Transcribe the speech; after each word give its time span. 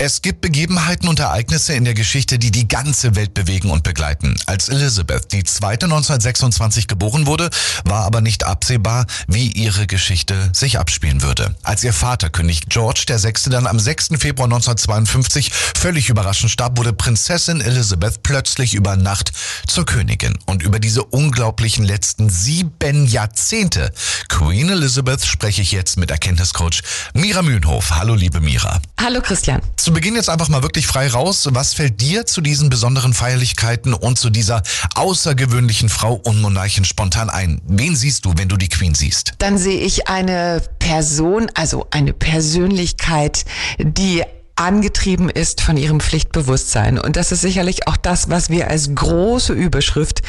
Es 0.00 0.22
gibt 0.22 0.40
Begebenheiten 0.40 1.08
und 1.08 1.20
Ereignisse 1.20 1.74
in 1.74 1.84
der 1.84 1.94
Geschichte, 1.94 2.38
die 2.38 2.50
die 2.50 2.66
ganze 2.66 3.14
Welt 3.14 3.32
bewegen 3.32 3.70
und 3.70 3.84
begleiten. 3.84 4.34
Als 4.46 4.68
Elizabeth 4.68 5.32
die 5.32 5.44
zweite 5.44 5.86
1926 5.86 6.88
geboren 6.88 7.26
wurde, 7.26 7.48
war 7.84 8.04
aber 8.04 8.20
nicht 8.20 8.44
absehbar, 8.44 9.06
wie 9.28 9.52
ihre 9.52 9.86
Geschichte 9.86 10.50
sich 10.52 10.80
abspielen 10.80 11.22
würde. 11.22 11.54
Als 11.62 11.84
ihr 11.84 11.92
Vater, 11.92 12.28
König 12.28 12.68
George 12.68 13.04
VI., 13.08 13.50
dann 13.50 13.68
am 13.68 13.78
6. 13.78 14.08
Februar 14.18 14.46
1952 14.46 15.52
völlig 15.52 16.08
überraschend 16.08 16.50
starb, 16.50 16.76
wurde 16.76 16.92
Prinzessin 16.92 17.60
Elizabeth 17.60 18.22
plötzlich 18.24 18.74
über 18.74 18.96
Nacht 18.96 19.32
zur 19.66 19.86
Königin. 19.86 20.36
Und 20.46 20.62
über 20.62 20.80
diese 20.80 21.04
unglaublichen 21.04 21.84
letzten 21.84 22.30
sieben 22.30 23.06
Jahrzehnte 23.06 23.92
Queen 24.28 24.68
Elizabeth 24.70 25.24
spreche 25.24 25.62
ich 25.62 25.70
jetzt 25.70 25.98
mit 25.98 26.10
Erkenntniscoach 26.10 26.82
Mira 27.12 27.42
Mühlenhof. 27.42 27.92
Hallo, 27.92 28.14
liebe 28.14 28.40
Mira. 28.40 28.80
Hallo, 29.00 29.20
Christian. 29.20 29.60
Zu 29.84 29.92
Beginn 29.92 30.14
jetzt 30.14 30.30
einfach 30.30 30.48
mal 30.48 30.62
wirklich 30.62 30.86
frei 30.86 31.08
raus. 31.08 31.46
Was 31.50 31.74
fällt 31.74 32.00
dir 32.00 32.24
zu 32.24 32.40
diesen 32.40 32.70
besonderen 32.70 33.12
Feierlichkeiten 33.12 33.92
und 33.92 34.18
zu 34.18 34.30
dieser 34.30 34.62
außergewöhnlichen 34.94 35.90
Frau 35.90 36.14
und 36.14 36.40
Monarchin 36.40 36.86
spontan 36.86 37.28
ein? 37.28 37.60
Wen 37.66 37.94
siehst 37.94 38.24
du, 38.24 38.32
wenn 38.38 38.48
du 38.48 38.56
die 38.56 38.70
Queen 38.70 38.94
siehst? 38.94 39.34
Dann 39.40 39.58
sehe 39.58 39.78
ich 39.78 40.08
eine 40.08 40.62
Person, 40.78 41.50
also 41.52 41.86
eine 41.90 42.14
Persönlichkeit, 42.14 43.44
die 43.78 44.22
angetrieben 44.56 45.28
ist 45.28 45.60
von 45.60 45.76
ihrem 45.76 46.00
Pflichtbewusstsein. 46.00 46.98
Und 46.98 47.16
das 47.16 47.30
ist 47.30 47.42
sicherlich 47.42 47.86
auch 47.86 47.98
das, 47.98 48.30
was 48.30 48.48
wir 48.48 48.68
als 48.68 48.94
große 48.94 49.52
Überschrift 49.52 50.22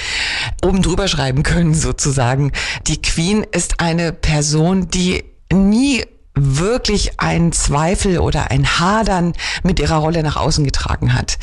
oben 0.66 0.82
drüber 0.82 1.08
schreiben 1.08 1.44
können, 1.44 1.74
sozusagen. 1.74 2.52
Die 2.88 3.02
Queen 3.02 3.46
ist 3.54 3.80
eine 3.80 4.12
Person, 4.12 4.90
die 4.90 5.24
nie 5.54 6.04
wirklich 6.36 7.20
einen 7.20 7.52
Zweifel 7.52 8.20
oder 8.20 8.52
ein 8.52 8.80
Hadern 8.80 9.34
mit 9.64 9.80
ihrer 9.80 9.98
Rolle 9.98 10.22
nach 10.22 10.36
außen 10.36 10.64
getragen 10.66 11.14
hat. 11.14 11.38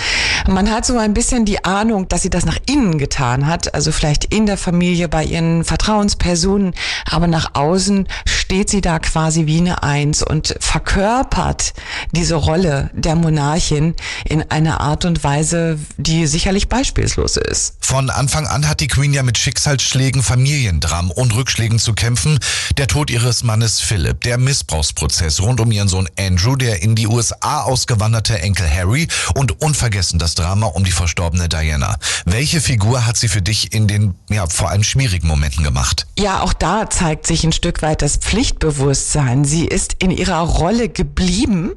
Man 0.49 0.71
hat 0.71 0.84
so 0.84 0.99
ein 0.99 1.15
bisschen 1.15 1.45
die 1.45 1.65
Ahnung, 1.65 2.09
dass 2.09 2.23
sie 2.23 2.31
das 2.31 2.45
nach 2.45 2.59
innen 2.67 2.99
getan 2.99 3.47
hat, 3.47 3.75
also 3.75 3.93
vielleicht 3.93 4.25
in 4.25 4.47
der 4.47 4.57
Familie, 4.57 5.09
bei 5.09 5.25
ihren 5.25 5.65
Vertrauenspersonen, 5.65 6.75
aber 7.11 7.27
nach 7.27 7.55
außen 7.55 8.09
steht 8.27 8.69
sie 8.69 8.81
da 8.81 8.99
quasi 8.99 9.47
wie 9.47 9.59
eine 9.59 9.83
Eins 9.83 10.23
und 10.23 10.57
verkörpert 10.61 11.73
diese 12.11 12.34
Rolle 12.34 12.91
der 12.93 13.15
Monarchin 13.15 13.95
in 14.25 14.43
einer 14.51 14.81
Art 14.81 15.05
und 15.05 15.25
Weise, 15.25 15.79
die 15.97 16.27
sicherlich 16.27 16.69
beispielslos 16.69 17.37
ist. 17.37 17.77
Von 17.81 18.11
Anfang 18.11 18.47
an 18.47 18.69
hat 18.69 18.81
die 18.81 18.89
Queen 18.89 19.15
ja 19.15 19.23
mit 19.23 19.39
Schicksalsschlägen, 19.39 20.23
Familiendramen 20.23 21.11
und 21.11 21.34
Rückschlägen 21.34 21.79
zu 21.79 21.95
kämpfen. 21.95 22.39
Der 22.77 22.89
Tod 22.89 23.11
ihres 23.11 23.43
Mannes 23.43 23.81
Philipp, 23.81 24.21
der 24.23 24.39
Missbrauchsprozess 24.83 25.41
rund 25.41 25.61
um 25.61 25.70
ihren 25.70 25.88
Sohn 25.88 26.08
Andrew, 26.19 26.56
der 26.56 26.83
in 26.83 26.94
die 26.94 27.06
USA 27.06 27.62
ausgewanderte 27.62 28.38
Enkel 28.41 28.69
Harry 28.69 29.06
und 29.34 29.62
unvergessen 29.62 30.19
das 30.19 30.34
Drama 30.34 30.66
um 30.66 30.83
die 30.83 30.91
verstorbene 30.91 31.48
Diana. 31.48 31.97
Welche 32.25 32.61
Figur 32.61 33.06
hat 33.06 33.16
sie 33.16 33.28
für 33.28 33.42
dich 33.42 33.72
in 33.72 33.86
den 33.86 34.14
ja, 34.28 34.47
vor 34.48 34.70
allem 34.70 34.83
schwierigen 34.83 35.28
Momenten 35.28 35.62
gemacht? 35.62 36.06
Ja, 36.19 36.41
auch 36.41 36.53
da 36.53 36.91
zeigt 36.91 37.27
sich 37.27 37.44
ein 37.44 37.53
Stück 37.53 37.83
weit 37.83 38.03
das 38.03 38.16
Pflichtbewusstsein. 38.16 39.44
Sie 39.44 39.66
ist 39.66 39.97
in 40.00 40.10
ihrer 40.10 40.41
Rolle 40.41 40.88
geblieben. 40.88 41.72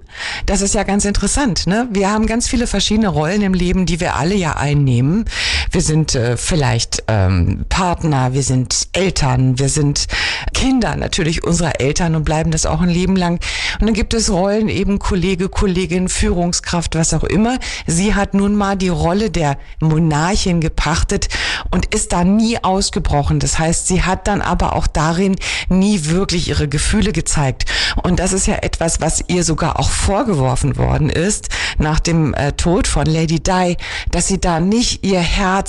Das 0.48 0.62
ist 0.62 0.74
ja 0.74 0.84
ganz 0.84 1.06
interessant. 1.06 1.68
Ne? 1.68 1.88
Wir 1.92 2.10
haben 2.10 2.26
ganz 2.26 2.48
viele 2.48 2.66
verschiedene 2.66 3.10
Rollen 3.10 3.42
im 3.44 3.54
Leben, 3.54 3.86
die 3.86 4.00
wir 4.00 4.16
alle 4.16 4.36
ja 4.36 4.54
einnehmen. 4.54 5.26
Wir 5.76 5.82
sind 5.82 6.16
äh, 6.16 6.38
vielleicht 6.38 7.04
ähm, 7.10 7.66
Partner, 7.68 8.32
wir 8.32 8.44
sind 8.44 8.88
Eltern, 8.94 9.60
wir 9.60 9.68
sind 9.68 10.08
Kinder 10.54 10.96
natürlich 10.96 11.44
unserer 11.44 11.82
Eltern 11.82 12.16
und 12.16 12.24
bleiben 12.24 12.50
das 12.50 12.66
auch 12.66 12.80
ein 12.80 12.88
Leben 12.88 13.18
lang. 13.18 13.42
Und 13.82 13.88
dann 13.88 13.94
gibt 13.94 14.14
es 14.14 14.32
Rollen 14.32 14.70
eben 14.70 15.00
Kollege, 15.00 15.50
Kollegin, 15.50 16.08
Führungskraft, 16.08 16.96
was 16.96 17.14
auch 17.14 17.26
immer. 17.26 17.60
Sie 17.88 18.16
hat 18.16 18.34
nun 18.34 18.56
mal 18.56 18.78
die 18.78 18.88
Rolle 18.88 19.30
der 19.30 19.58
Monarchin 19.82 20.62
gepachtet 20.62 21.28
und 21.72 21.94
ist 21.94 22.14
da 22.14 22.24
nie 22.24 22.58
ausgebrochen. 22.64 23.42
Das 23.42 23.60
heißt, 23.60 23.86
sie 23.86 24.04
hat 24.04 24.30
dann 24.30 24.42
aber 24.42 24.78
auch 24.78 24.88
darin 24.88 25.36
nie 25.68 26.06
wirklich 26.06 26.48
ihre 26.48 26.70
Gefühle 26.70 27.12
gezeigt. 27.12 27.66
Und 28.02 28.22
das 28.22 28.32
ist 28.32 28.48
ja 28.48 28.56
etwas, 28.62 29.02
was 29.02 29.26
ihr 29.28 29.44
sogar 29.44 29.78
auch 29.78 29.90
vorgeworfen 29.90 30.78
worden 30.78 31.10
ist 31.10 31.50
nach 31.78 32.00
dem 32.00 32.34
äh, 32.34 32.54
Tod 32.54 32.88
von 32.88 33.06
Lady 33.06 33.44
Di, 33.44 33.76
dass 34.12 34.30
sie 34.30 34.40
da 34.40 34.62
nicht 34.62 35.06
ihr 35.06 35.20
Herz 35.20 35.65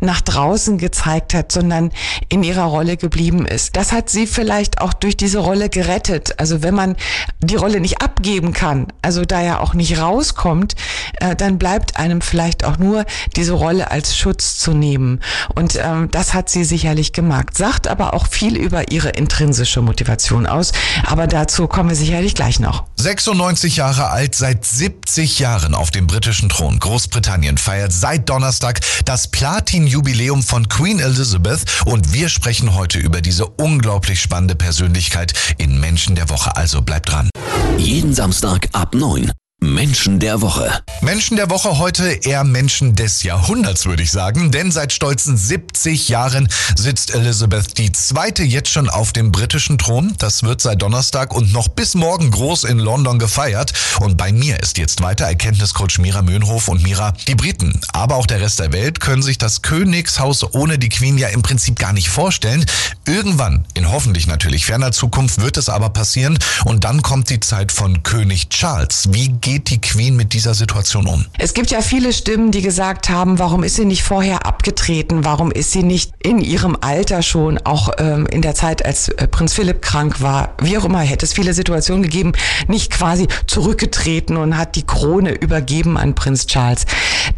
nach 0.00 0.20
draußen 0.20 0.78
gezeigt 0.78 1.34
hat, 1.34 1.50
sondern 1.52 1.90
in 2.28 2.42
ihrer 2.42 2.64
Rolle 2.64 2.96
geblieben 2.96 3.46
ist. 3.46 3.76
Das 3.76 3.92
hat 3.92 4.10
sie 4.10 4.26
vielleicht 4.26 4.80
auch 4.80 4.92
durch 4.92 5.16
diese 5.16 5.38
Rolle 5.38 5.68
gerettet. 5.68 6.38
Also 6.38 6.62
wenn 6.62 6.74
man 6.74 6.96
die 7.40 7.56
Rolle 7.56 7.80
nicht 7.80 8.00
abgeben 8.00 8.52
kann, 8.52 8.86
also 9.02 9.24
da 9.24 9.42
ja 9.42 9.60
auch 9.60 9.74
nicht 9.74 9.98
rauskommt, 9.98 10.74
äh, 11.20 11.34
dann 11.34 11.58
bleibt 11.58 11.96
einem 11.96 12.20
vielleicht 12.20 12.64
auch 12.64 12.78
nur 12.78 13.04
diese 13.36 13.52
Rolle 13.52 13.90
als 13.90 14.16
Schutz 14.16 14.58
zu 14.58 14.72
nehmen. 14.72 15.20
Und 15.54 15.78
ähm, 15.82 16.10
das 16.10 16.34
hat 16.34 16.48
sie 16.48 16.64
sicherlich 16.64 17.12
gemacht. 17.12 17.56
Sagt 17.56 17.88
aber 17.88 18.14
auch 18.14 18.26
viel 18.28 18.56
über 18.56 18.90
ihre 18.92 19.10
intrinsische 19.10 19.82
Motivation 19.82 20.46
aus. 20.46 20.72
Aber 21.04 21.26
dazu 21.26 21.66
kommen 21.66 21.88
wir 21.88 21.96
sicherlich 21.96 22.34
gleich 22.34 22.60
noch. 22.60 22.84
96 22.96 23.76
Jahre 23.76 24.10
alt, 24.10 24.34
seit 24.34 24.64
70 24.64 25.38
Jahren 25.38 25.74
auf 25.74 25.90
dem 25.90 26.06
britischen 26.06 26.48
Thron. 26.48 26.78
Großbritannien 26.78 27.58
feiert 27.58 27.92
seit 27.92 28.28
Donnerstag 28.28 28.80
das 29.04 29.27
Platin-Jubiläum 29.30 30.42
von 30.42 30.68
Queen 30.68 30.98
Elizabeth 31.00 31.60
und 31.84 32.12
wir 32.12 32.28
sprechen 32.28 32.74
heute 32.74 32.98
über 32.98 33.20
diese 33.20 33.46
unglaublich 33.46 34.20
spannende 34.20 34.54
Persönlichkeit 34.54 35.32
in 35.58 35.78
Menschen 35.80 36.14
der 36.14 36.28
Woche. 36.28 36.56
Also 36.56 36.82
bleibt 36.82 37.10
dran. 37.10 37.30
Jeden 37.76 38.14
Samstag 38.14 38.68
ab 38.72 38.94
9. 38.94 39.32
Menschen 39.60 40.20
der 40.20 40.40
Woche. 40.40 40.70
Menschen 41.00 41.36
der 41.36 41.50
Woche 41.50 41.78
heute 41.78 42.08
eher 42.22 42.44
Menschen 42.44 42.94
des 42.94 43.24
Jahrhunderts, 43.24 43.86
würde 43.86 44.04
ich 44.04 44.12
sagen, 44.12 44.52
denn 44.52 44.70
seit 44.70 44.92
stolzen 44.92 45.36
70 45.36 46.08
Jahren 46.08 46.48
sitzt 46.76 47.12
Elizabeth 47.12 47.76
II. 47.76 48.44
jetzt 48.44 48.70
schon 48.70 48.88
auf 48.88 49.12
dem 49.12 49.32
britischen 49.32 49.76
Thron. 49.76 50.14
Das 50.18 50.44
wird 50.44 50.60
seit 50.60 50.80
Donnerstag 50.80 51.34
und 51.34 51.52
noch 51.52 51.66
bis 51.66 51.96
morgen 51.96 52.30
groß 52.30 52.64
in 52.64 52.78
London 52.78 53.18
gefeiert. 53.18 53.72
Und 53.98 54.16
bei 54.16 54.32
mir 54.32 54.60
ist 54.60 54.78
jetzt 54.78 55.02
weiter 55.02 55.24
Erkenntniscoach 55.24 55.98
Mira 55.98 56.22
Möhnhof 56.22 56.68
und 56.68 56.84
Mira. 56.84 57.12
Die 57.26 57.34
Briten, 57.34 57.80
aber 57.92 58.14
auch 58.14 58.26
der 58.26 58.40
Rest 58.40 58.60
der 58.60 58.72
Welt 58.72 59.00
können 59.00 59.22
sich 59.22 59.38
das 59.38 59.62
Königshaus 59.62 60.54
ohne 60.54 60.78
die 60.78 60.88
Queen 60.88 61.18
ja 61.18 61.28
im 61.28 61.42
Prinzip 61.42 61.80
gar 61.80 61.92
nicht 61.92 62.10
vorstellen. 62.10 62.64
Irgendwann, 63.06 63.64
in 63.74 63.90
hoffentlich 63.90 64.28
natürlich 64.28 64.66
ferner 64.66 64.92
Zukunft, 64.92 65.40
wird 65.40 65.56
es 65.56 65.68
aber 65.68 65.90
passieren 65.90 66.38
und 66.64 66.84
dann 66.84 67.02
kommt 67.02 67.28
die 67.30 67.40
Zeit 67.40 67.72
von 67.72 68.04
König 68.04 68.50
Charles. 68.50 69.08
Wie 69.10 69.32
geht 69.48 69.70
die 69.70 69.80
Queen 69.80 70.14
mit 70.14 70.34
dieser 70.34 70.52
Situation 70.52 71.06
um? 71.06 71.24
Es 71.38 71.54
gibt 71.54 71.70
ja 71.70 71.80
viele 71.80 72.12
Stimmen, 72.12 72.50
die 72.50 72.60
gesagt 72.60 73.08
haben, 73.08 73.38
warum 73.38 73.62
ist 73.62 73.76
sie 73.76 73.86
nicht 73.86 74.02
vorher 74.02 74.44
abgetreten? 74.44 75.24
Warum 75.24 75.50
ist 75.50 75.72
sie 75.72 75.82
nicht 75.82 76.12
in 76.18 76.38
ihrem 76.40 76.76
Alter 76.82 77.22
schon, 77.22 77.56
auch 77.64 77.88
ähm, 77.98 78.26
in 78.26 78.42
der 78.42 78.54
Zeit, 78.54 78.84
als 78.84 79.08
äh, 79.08 79.26
Prinz 79.26 79.54
Philipp 79.54 79.80
krank 79.80 80.20
war, 80.20 80.54
wie 80.60 80.76
auch 80.76 80.84
immer, 80.84 81.00
hätte 81.00 81.24
es 81.24 81.32
viele 81.32 81.54
Situationen 81.54 82.02
gegeben, 82.02 82.32
nicht 82.66 82.92
quasi 82.92 83.26
zurückgetreten 83.46 84.36
und 84.36 84.58
hat 84.58 84.76
die 84.76 84.84
Krone 84.84 85.32
übergeben 85.32 85.96
an 85.96 86.14
Prinz 86.14 86.46
Charles. 86.46 86.84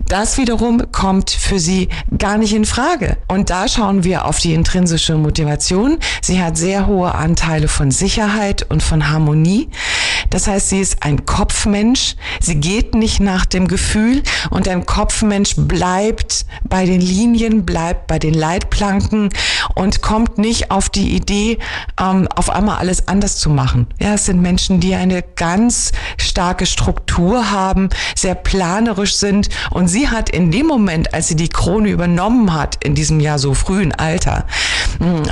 Das 0.09 0.37
wiederum 0.37 0.91
kommt 0.91 1.31
für 1.31 1.61
sie 1.61 1.89
gar 2.19 2.39
nicht 2.39 2.53
in 2.53 2.65
Frage. 2.65 3.19
Und 3.29 3.51
da 3.51 3.69
schauen 3.69 4.03
wir 4.03 4.25
auf 4.25 4.41
die 4.41 4.55
intrinsische 4.55 5.15
Motivation. 5.15 5.99
Sie 6.21 6.43
hat 6.43 6.57
sehr 6.57 6.89
hohe 6.89 7.15
Anteile 7.15 7.69
von 7.69 7.93
Sicherheit 7.93 8.67
und 8.69 8.83
von 8.83 9.11
Harmonie. 9.11 9.69
Das 10.31 10.47
heißt, 10.47 10.69
sie 10.69 10.81
ist 10.81 11.03
ein 11.03 11.27
Kopfmensch. 11.27 12.17
Sie 12.41 12.57
geht 12.57 12.95
nicht 12.95 13.21
nach 13.21 13.45
dem 13.45 13.69
Gefühl 13.69 14.23
und 14.51 14.69
ein 14.69 14.87
Kopfmensch 14.87 15.57
bleibt 15.57 16.47
bei 16.65 16.87
den 16.87 17.01
Linien, 17.01 17.67
bleibt 17.67 18.07
bei 18.07 18.19
den 18.19 18.35
Leitplanken 18.35 19.31
und 19.75 20.03
kommt 20.03 20.39
nicht 20.39 20.71
auf 20.71 20.89
die 20.89 21.15
Idee, 21.15 21.59
ähm, 22.01 22.29
auf 22.35 22.51
einmal 22.51 22.79
alles 22.79 23.09
anders 23.09 23.39
zu 23.39 23.51
machen. 23.51 23.89
Ja, 24.01 24.15
es 24.15 24.27
sind 24.27 24.41
Menschen, 24.41 24.81
die 24.81 24.95
eine 24.95 25.23
ganz 25.23 25.93
starke 26.17 26.67
Struktur 26.67 27.51
haben, 27.51 27.91
sehr 28.17 28.35
planerisch 28.35 29.17
sind 29.17 29.49
und 29.71 29.89
sie 29.89 30.09
hat 30.09 30.31
in 30.31 30.51
dem 30.51 30.67
Moment, 30.67 31.13
als 31.13 31.29
sie 31.29 31.37
die 31.37 31.49
Krone 31.49 31.91
übernommen 31.91 32.55
hat, 32.55 32.83
in 32.85 32.95
diesem 32.95 33.21
Jahr 33.21 33.39
so 33.39 33.55
frühen 33.55 33.93
Alter, 33.93 34.47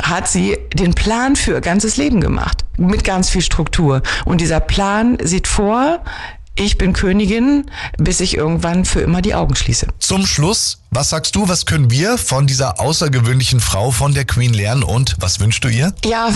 hat 0.02 0.28
sie 0.28 0.56
den 0.74 0.94
Plan 0.94 1.36
für 1.36 1.52
ihr 1.52 1.60
ganzes 1.60 1.96
Leben 1.96 2.20
gemacht. 2.20 2.64
Mit 2.78 3.04
ganz 3.04 3.28
viel 3.28 3.42
Struktur. 3.42 4.02
Und 4.24 4.40
dieser 4.40 4.60
Plan 4.60 5.18
sieht 5.22 5.46
vor, 5.46 6.00
ich 6.54 6.76
bin 6.76 6.92
Königin, 6.92 7.66
bis 7.98 8.20
ich 8.20 8.36
irgendwann 8.36 8.84
für 8.84 9.00
immer 9.00 9.22
die 9.22 9.34
Augen 9.34 9.54
schließe. 9.54 9.88
Zum 9.98 10.26
Schluss 10.26 10.82
Was 10.90 11.10
sagst 11.10 11.36
du, 11.36 11.46
was 11.46 11.66
können 11.66 11.90
wir 11.90 12.16
von 12.16 12.46
dieser 12.46 12.80
außergewöhnlichen 12.80 13.60
Frau 13.60 13.90
von 13.90 14.14
der 14.14 14.24
Queen 14.24 14.54
lernen 14.54 14.82
und 14.82 15.16
was 15.20 15.38
wünschst 15.38 15.62
du 15.62 15.68
ihr? 15.68 15.92
Ja, 16.02 16.30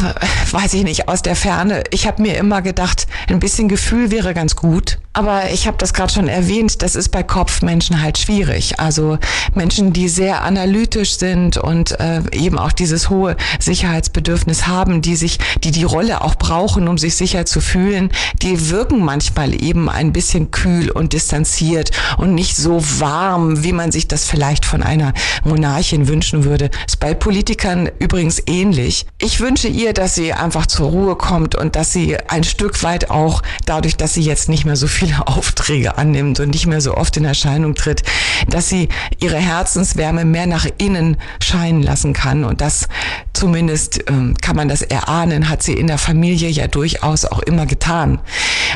weiß 0.50 0.74
ich 0.74 0.84
nicht, 0.84 1.08
aus 1.08 1.22
der 1.22 1.36
Ferne. 1.36 1.84
Ich 1.90 2.06
habe 2.06 2.20
mir 2.20 2.36
immer 2.36 2.60
gedacht, 2.60 3.06
ein 3.28 3.40
bisschen 3.40 3.68
Gefühl 3.68 4.10
wäre 4.10 4.34
ganz 4.34 4.54
gut. 4.54 4.98
Aber 5.14 5.50
ich 5.50 5.66
habe 5.66 5.76
das 5.76 5.92
gerade 5.92 6.12
schon 6.12 6.28
erwähnt, 6.28 6.82
das 6.82 6.96
ist 6.96 7.10
bei 7.10 7.22
Kopfmenschen 7.22 8.00
halt 8.02 8.16
schwierig. 8.18 8.78
Also 8.78 9.18
Menschen, 9.54 9.92
die 9.92 10.08
sehr 10.08 10.42
analytisch 10.42 11.18
sind 11.18 11.58
und 11.58 11.98
äh, 12.00 12.22
eben 12.32 12.58
auch 12.58 12.72
dieses 12.72 13.10
hohe 13.10 13.36
Sicherheitsbedürfnis 13.58 14.66
haben, 14.66 15.02
die 15.02 15.16
sich, 15.16 15.38
die 15.64 15.70
die 15.70 15.84
Rolle 15.84 16.22
auch 16.22 16.34
brauchen, 16.34 16.88
um 16.88 16.96
sich 16.96 17.14
sicher 17.14 17.44
zu 17.44 17.60
fühlen, 17.60 18.10
die 18.40 18.70
wirken 18.70 19.04
manchmal 19.04 19.62
eben 19.62 19.90
ein 19.90 20.12
bisschen 20.12 20.50
kühl 20.50 20.90
und 20.90 21.12
distanziert 21.12 21.90
und 22.16 22.34
nicht 22.34 22.56
so 22.56 22.82
warm, 22.98 23.62
wie 23.64 23.72
man 23.72 23.92
sich 23.92 24.08
das 24.08 24.24
vielleicht 24.24 24.41
vielleicht 24.42 24.64
von 24.64 24.82
einer 24.82 25.12
Monarchin 25.44 26.08
wünschen 26.08 26.42
würde. 26.42 26.68
Ist 26.84 26.98
bei 26.98 27.14
Politikern 27.14 27.88
übrigens 28.00 28.42
ähnlich. 28.48 29.06
Ich 29.18 29.38
wünsche 29.38 29.68
ihr, 29.68 29.92
dass 29.92 30.16
sie 30.16 30.32
einfach 30.32 30.66
zur 30.66 30.90
Ruhe 30.90 31.14
kommt 31.14 31.54
und 31.54 31.76
dass 31.76 31.92
sie 31.92 32.16
ein 32.26 32.42
Stück 32.42 32.82
weit 32.82 33.08
auch 33.08 33.42
dadurch, 33.66 33.96
dass 33.96 34.14
sie 34.14 34.22
jetzt 34.22 34.48
nicht 34.48 34.64
mehr 34.64 34.74
so 34.74 34.88
viele 34.88 35.24
Aufträge 35.28 35.96
annimmt 35.96 36.40
und 36.40 36.48
nicht 36.50 36.66
mehr 36.66 36.80
so 36.80 36.96
oft 36.96 37.16
in 37.16 37.24
Erscheinung 37.24 37.76
tritt, 37.76 38.02
dass 38.48 38.68
sie 38.68 38.88
ihre 39.20 39.36
Herzenswärme 39.36 40.24
mehr 40.24 40.48
nach 40.48 40.66
innen 40.76 41.18
scheinen 41.40 41.80
lassen 41.80 42.12
kann. 42.12 42.42
Und 42.42 42.60
das 42.60 42.88
zumindest 43.32 44.00
ähm, 44.08 44.34
kann 44.40 44.56
man 44.56 44.68
das 44.68 44.82
erahnen, 44.82 45.50
hat 45.50 45.62
sie 45.62 45.74
in 45.74 45.86
der 45.86 45.98
Familie 45.98 46.48
ja 46.48 46.66
durchaus 46.66 47.26
auch 47.26 47.38
immer 47.42 47.66
getan. 47.66 48.18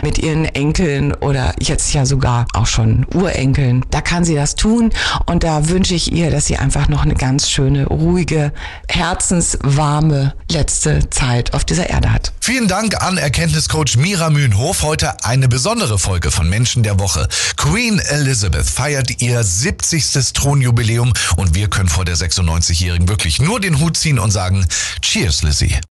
Mit 0.02 0.18
ihren 0.18 0.44
Enkeln 0.44 1.14
oder 1.14 1.54
jetzt 1.60 1.92
ja 1.92 2.06
sogar 2.06 2.46
auch 2.52 2.66
schon 2.66 3.06
Urenkeln. 3.14 3.84
Da 3.90 4.00
kann 4.00 4.24
sie 4.24 4.34
das 4.34 4.54
tun 4.54 4.90
und 5.26 5.42
da 5.44 5.68
wünsche 5.68 5.94
ich 5.94 6.12
ihr, 6.12 6.30
dass 6.30 6.46
sie 6.46 6.56
einfach 6.56 6.88
noch 6.88 7.02
eine 7.02 7.14
ganz 7.14 7.50
schöne, 7.50 7.86
ruhige, 7.86 8.52
herzenswarme 8.88 10.34
letzte 10.50 11.10
Zeit 11.10 11.54
auf 11.54 11.64
dieser 11.64 11.90
Erde 11.90 12.12
hat. 12.12 12.32
Vielen 12.40 12.68
Dank 12.68 13.02
an 13.02 13.16
Erkenntniscoach 13.16 13.96
Mira 13.96 14.30
Mühlenhof. 14.30 14.82
Heute 14.82 15.24
eine 15.24 15.48
besondere 15.48 15.98
Folge 15.98 16.30
von 16.30 16.48
Menschen 16.48 16.82
der 16.82 17.00
Woche. 17.00 17.28
Queen 17.56 17.98
Elizabeth 17.98 18.66
feiert 18.66 19.20
ihr 19.20 19.42
70. 19.42 20.32
Thronjubiläum 20.32 21.12
und 21.36 21.54
wir 21.54 21.68
können 21.68 21.88
vor 21.88 22.04
der 22.04 22.16
96-Jährigen 22.16 23.08
wirklich 23.08 23.40
nur 23.40 23.60
den 23.60 23.80
Hut 23.80 23.96
ziehen 23.96 24.18
und 24.18 24.30
sagen, 24.30 24.66
Cheers, 25.02 25.42
Lizzie. 25.42 25.76